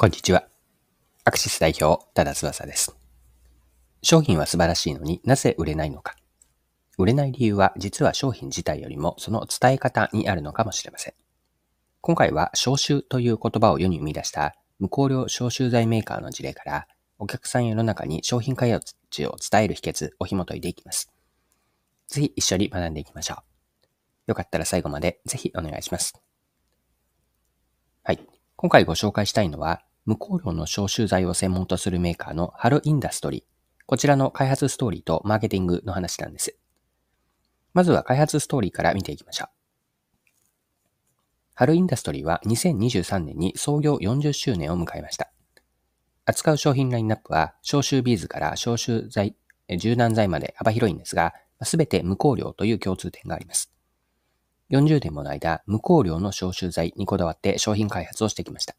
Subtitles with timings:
[0.00, 0.44] こんにちは。
[1.26, 2.96] アクシス代表、多田翼です。
[4.02, 6.16] 商品は素晴らしいのになぜ売れないのか。
[6.96, 11.14] 売れない理由は実は商品自体よりもその伝え方にあるのかもしれません。
[12.00, 16.88] 今回は消臭という言葉を世に生み出した無香料消臭剤メーカーの事例から
[17.18, 18.94] お客さん世の中に商品開発
[19.26, 21.12] を伝える秘訣を紐解いていきます。
[22.08, 23.36] ぜひ一緒に学んでいきましょう。
[24.28, 26.14] よかったら最後までぜひお願いします。
[28.02, 28.26] はい。
[28.56, 33.42] 今回ご紹介したいのは無香料の消臭剤を専門とするメーカーのハルインダストリー。
[33.86, 36.56] こちらの開発ストーリーとマーケティングの話なんです。
[37.74, 39.48] まずは開発ストーリーから見ていきましょう。
[41.54, 45.30] ハルインダストリーは2023年に創業40周年を迎えました。
[46.24, 49.36] 扱う商品ラインナップは消臭ビーズから消臭剤、
[49.78, 53.70] 柔軟剤まで幅広いんですが、すべて無香料という共通点があります。
[54.70, 58.74] 40年もの間、無香料の消臭剤にこだわって商品開発をしてきました。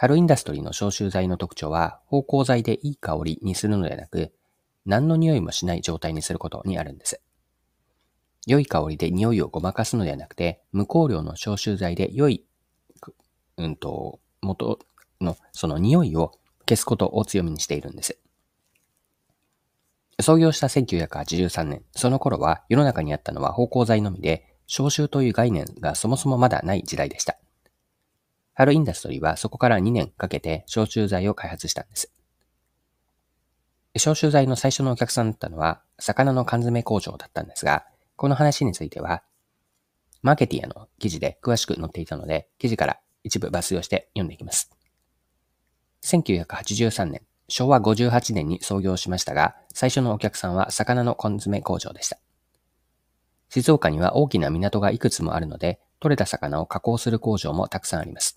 [0.00, 4.32] ハロインダストリーの消臭剤の特徴は、芳香剤でいい香りにするのではなく、
[4.86, 7.20] 何の匂いもしない状態にすることにあるんです。
[8.46, 12.44] 良い香りで匂いをごまかすのではなくて、無香料の消臭剤で良い、
[13.56, 14.78] うんと、元
[15.20, 18.20] のその匂いを消すことを強みにしているんです。
[20.20, 27.36] 創業した1983年、その頃は世の中にあったのは芳香剤のみで、消臭という概念がそもそもまだない時代でした。
[28.58, 32.12] ハルインダストリーはそこから2年かけて消臭剤を開発したんです。
[33.96, 37.84] 消臭剤の最初のお客さんだったのは、魚の缶詰工場だったんですが、
[38.16, 39.22] この話については、
[40.22, 44.72] マーケティアの記事で詳しく載っていたので、記事から一部抜粋をして読んでいきます。
[46.02, 52.18] 1983年、昭和58年に創業しましたが、最初のお客さんは魚の缶詰工場でした。
[53.50, 58.34] 静岡には大きな港がいくつもあるので、取れた魚を加工する工場もたくさんあります。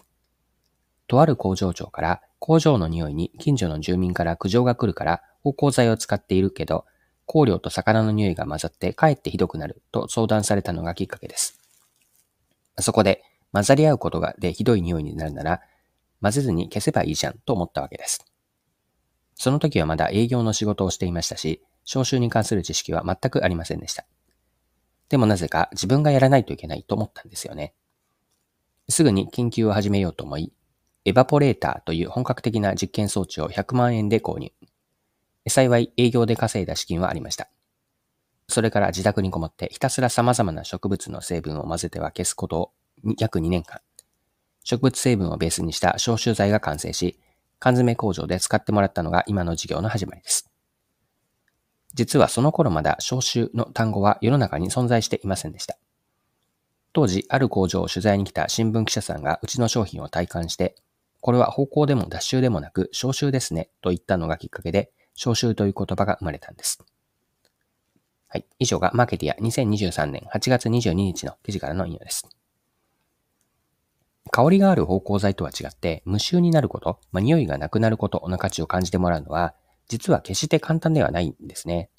[1.11, 6.85] とある工場長から、工場の匂いに近所の住民から苦情が来るから芳香剤を使っているけど、
[7.27, 11.59] 香料と魚の匂いが混ざってかえってひどくなると相談されたのがきっかけです。
[12.79, 15.59] そこで、混ざり合うことがでひどい匂いになるなら、
[16.21, 18.25] 混ぜずに消せばいいじゃんと思ったわけです。
[19.35, 24.05] その時はまだ営業の仕事をしていましたし、消臭に関する知識は全くありませんでした。
[25.09, 27.73] でもなぜか自分がやらないといけないと思ったんですよね。
[28.87, 30.53] すぐに研究を始めようと思い、
[31.03, 34.51] エバポレーターという本格的な実験装置を100万円で購入。
[35.47, 37.49] 幸い営業で稼いだ資金はありました。
[38.47, 42.71] それから自宅にこもってひたすら様々な植物の成分を混ぜては消すことを
[43.17, 43.81] 約2年間。
[44.63, 47.19] 植物成分をベースにした消臭剤が完成し、
[47.57, 50.51] 缶詰工場で使ってもらったのが今の事業の始まりです。
[51.93, 55.77] 実はその頃まだ消臭の単語は世の中に存在していませんでした。
[56.93, 60.75] 当時、ある工場を取材に来た新聞記者さんがうちの商品を体感して、
[61.21, 66.83] これは方向でも脱臭でもなく消臭ですねと言ったのがきっかけで消臭という言葉が生まれたんです。
[68.27, 68.45] はい。
[68.59, 72.27] 以上がマーケティア2023年8月22日の記事からの引用です。
[74.31, 79.53] 香りがある芳香剤とは違って無臭になること、まあ、匂いがなくなることの価値を感じてもらうのは
[79.89, 81.89] 実は決して簡単ではないんですね。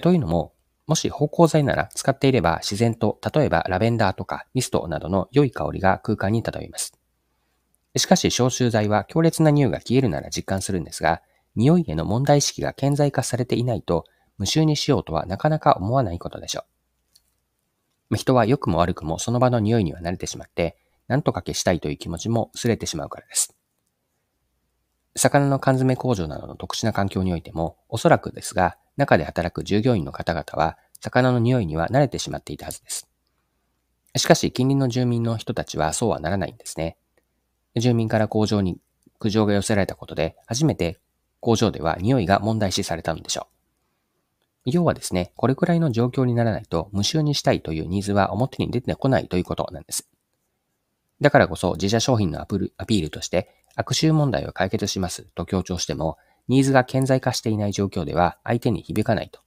[0.00, 0.52] というのも、
[0.86, 6.99] もし芳香剤なら使っていれば自然と例えばラベンダーとかミストなどの良い香りが空間に漂います。
[7.96, 11.22] しかし消臭剤は強烈な匂いが消えるなら実感するんですが、
[11.56, 14.04] 匂いへの問題意識が顕在化されていないと、
[14.38, 16.64] 無臭にしようとはなかなか思わないことでしょ
[18.10, 18.16] う。
[18.16, 20.76] 人は良くも悪くもその場の匂いには慣れてしまって、
[21.08, 23.56] 何とか消したいという気持ちも薄れてしまうからです。
[25.16, 33.08] 魚の缶詰工場などの特殊な環境においても、おそらくですが、中で働く従業員の方々は、魚の匂いには慣れてしまっていたはずです。
[34.16, 36.96] しかし、近隣の住民の人たちはそうはならないんですね。
[37.76, 38.78] 住民から工場に
[39.18, 40.98] 苦情が寄せられたことで、初めて
[41.40, 43.48] 工場では匂いが問題視されたのでしょ
[44.66, 44.70] う。
[44.70, 50.08] 要はですね、これくらいの状況にならないと無臭にしたいというニーズは表に出てこないということなんです。
[51.20, 56.18] だからこそ自社商品のアピールとして悪臭問題を解決しますと強調しても、
[56.48, 59.40] ニーズが顕在化していない状況では相手に響かないと。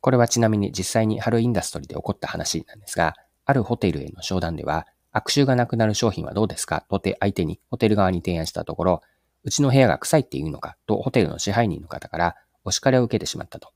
[0.00, 3.14] これはちなみに実際にハルインダストリーで起こった話なんですが、
[3.44, 6.84] あるホテルへの商談では、悪臭がなくなる商品はどうですか？
[6.88, 9.02] とて相手にホテル側に提案したところ、
[9.44, 10.76] うちの部屋が臭いっていうのか？
[10.86, 13.70] とホテルの支配人の方からお叱りを受けてしまったと。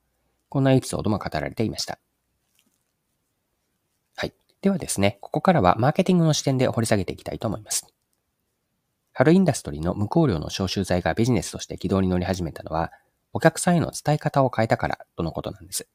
[0.48, 1.98] こんなエピソードも語られていました。
[4.16, 4.32] はい。
[4.62, 7.86] ではですね、ここからはマーケティングの視点で掘り下げていきたいと思います。
[9.12, 12.92] ハルインダストリーの無香料の消臭剤がビジネスとして軌道に乗り始めたのは、
[13.32, 15.88] お客さんへの伝え方を変えたからとのことなんです。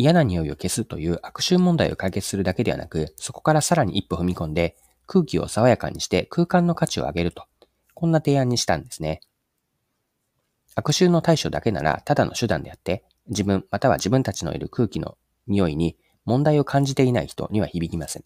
[0.00, 4.76] 嫌な匂いを消すという悪臭問題を解決するだけではなく、そこからさらに一歩踏み込んで、
[5.06, 7.44] 空気を爽やかにして空間の価値を上げると、
[7.94, 9.20] こんな提案にしたんですね。
[10.74, 18.24] 悪臭の対処だけならただの手段であって、自分または自分たちのいる空気の匂いに問題を感じていない人には響きません。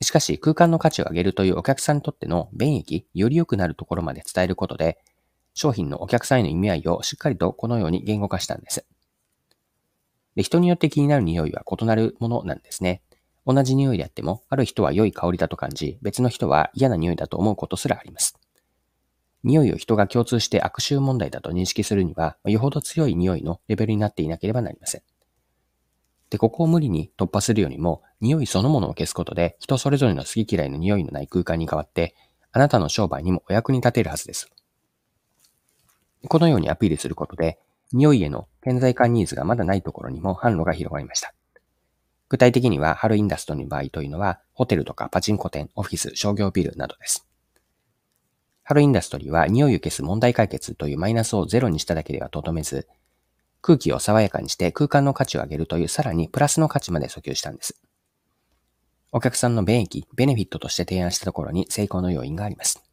[0.00, 4.98] しかし空間の価値を上げるというお客さんにとっての便益、より良くなるところまで伝えることで、
[5.52, 8.86] 商品のお客さんへの意味合いをしっかりとこのように言語化したんです。
[10.36, 13.02] で人によって気になる匂いは異なるものなんですね。
[13.46, 18.36] 同じ匂いであっても、ある人は良い香りだと感じ、別の人は嫌な匂いだと思うことすらあります。
[19.44, 25.02] 匂いを人が共通して悪臭問題だと認識するには、よほど強い匂いのレベルになっていなければなりません。
[26.30, 32.16] で、ここを無理に突破するよりも、匂いそのものを消すことで、人それぞれの好き嫌いの匂いのない空間に変わって、
[32.50, 34.50] あなたの商売にもお役に立てるはずです。
[36.28, 37.60] このようにアピールすることで、
[37.92, 41.34] 匂いへの顕在化ニーズがまだないところにも販路が広がりました。
[42.28, 47.28] 具体的には、ハルインダストリーの場合というのは、ホテルとかパチンコ店、オフィス、商業ビルなどです。
[48.64, 52.88] ハルインダストリーは匂いを消す問題解決というマイナスをゼロにしただけではとどめず、
[53.62, 57.80] 空気を爽やかにして空間の価値を上げるというさらにプラスの価値まで訴求したんです。
[59.12, 62.85] お客さんの便益、ベネフィットとして提案したところに成功の要因があります。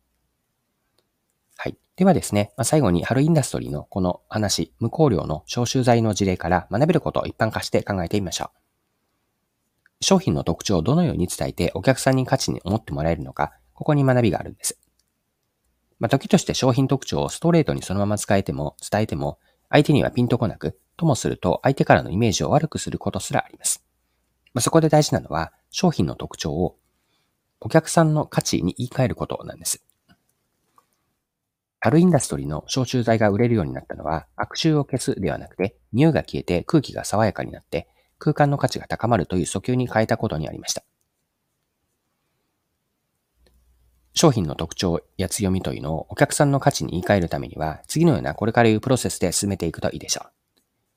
[1.57, 1.77] はい。
[1.95, 8.63] ではですね、まあ、最後にハルインダストリーのこの話、無香料の消臭剤の事例から学べることを一般化して考えてみましょう。
[10.01, 14.77] 商品の特徴をどのように伝えてお客さんに価値に思ってもらえるのか、ここに学びがあるんです。
[15.99, 19.39] まあ、時として商品特徴をストレートにそのまま使えても、伝えても、
[19.69, 23.83] 相手にはピンとこなく、ともすると相手からのイメージを悪くすることすらあります。
[24.53, 26.75] まあ、そこで大事なのは、商品の特徴を
[27.61, 29.83] お客さんの価値に言い換えることなんです。
[31.85, 37.89] あるインダストリーの消臭剤が売れるようになったのは、悪臭を消すではなくて、匂いが消えて空気が爽やかになって、
[38.19, 40.85] 空間の価値が高まるという訴求に変えたことにありました。
[44.13, 50.31] 商品の特徴や強みというのをお客さんの価値に言い換えるためには、次のようなこれから言うプロセスで進めていくといいでしょう。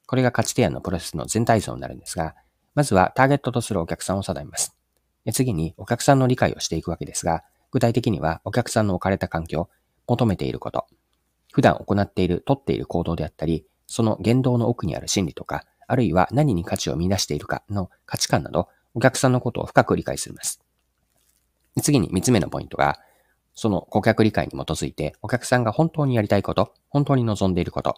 [0.07, 2.37] これが価値提案のプロセスの全体像になるんですが、
[2.77, 4.77] まずはターゲットとするお客さんを定めます。
[5.33, 7.43] 次にお客さんの理解をしていくわけですが、
[7.73, 9.69] 具体的にはお客さんの置かれた環境、
[10.07, 10.87] 求めていること、
[11.53, 20.61] 普段行っている、取っている行動であったり、その言動の奥にある心理とか、あるいは何に価値を見出しているかの価値観など、お客さんのことを深く理解するます。
[21.83, 22.99] 次に三つ目のポイントが、
[23.55, 27.97] その顧客理解に基づいて、お客さんが本当にやりたいこと、本当に望んでいること、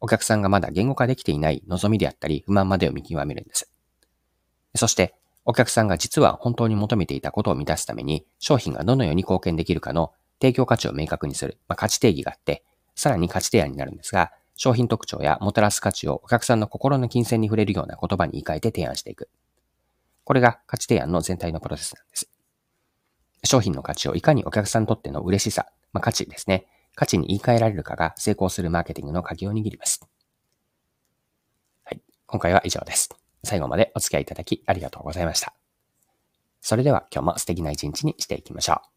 [0.00, 3.70] お客さんがまだ言語化できていない望みであったり、不満までを見極めるんです。
[4.74, 5.14] そして、
[5.46, 10.12] お客さんが実は本当に求めていたことを満たすために、商品がどのように貢献できるかの
[10.44, 12.64] 提供価値を明確にする、まあ、価値定義があって、
[12.94, 19.30] さらに価値提案になるんですが、商品特徴やもたらす価値をお客さんの心の金銭に触れるような言葉に言い換えて提案していく。
[20.22, 22.28] これが価値提案の全体のプロセスなんです。
[23.42, 26.66] 商品の価値をいかにお客さんにとっての嬉しさ、まあ、価値ですね。
[26.94, 30.06] 価値に言い換えられるかが成功するマーケティングの鍵を握ります。
[31.84, 32.02] はい。
[32.26, 33.08] 今回は以上です。
[33.44, 35.54] 最後までお付き合いいただきありがとうございました。
[36.60, 38.93] それでは今日も素敵な一日にしていきましょう。